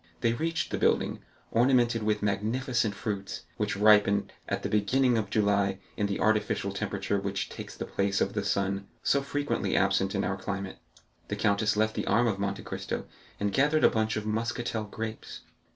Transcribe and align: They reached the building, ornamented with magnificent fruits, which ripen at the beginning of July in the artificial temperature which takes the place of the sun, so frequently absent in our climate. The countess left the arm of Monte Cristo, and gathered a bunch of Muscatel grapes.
They 0.21 0.33
reached 0.33 0.71
the 0.71 0.79
building, 0.79 1.19
ornamented 1.51 2.01
with 2.01 2.23
magnificent 2.23 2.95
fruits, 2.95 3.43
which 3.57 3.75
ripen 3.77 4.31
at 4.49 4.63
the 4.63 4.67
beginning 4.67 5.15
of 5.15 5.29
July 5.29 5.77
in 5.95 6.07
the 6.07 6.19
artificial 6.19 6.71
temperature 6.71 7.19
which 7.19 7.49
takes 7.49 7.75
the 7.75 7.85
place 7.85 8.19
of 8.19 8.33
the 8.33 8.43
sun, 8.43 8.87
so 9.03 9.21
frequently 9.21 9.77
absent 9.77 10.15
in 10.15 10.23
our 10.23 10.37
climate. 10.37 10.79
The 11.27 11.35
countess 11.35 11.77
left 11.77 11.93
the 11.93 12.07
arm 12.07 12.25
of 12.25 12.39
Monte 12.39 12.63
Cristo, 12.63 13.05
and 13.39 13.53
gathered 13.53 13.83
a 13.83 13.91
bunch 13.91 14.15
of 14.17 14.25
Muscatel 14.25 14.85
grapes. 14.85 15.41